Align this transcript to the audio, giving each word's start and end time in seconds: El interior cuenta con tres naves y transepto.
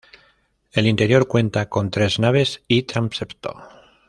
El 0.71 0.87
interior 0.87 1.27
cuenta 1.27 1.69
con 1.69 1.91
tres 1.91 2.17
naves 2.17 2.63
y 2.67 2.81
transepto. 2.81 3.55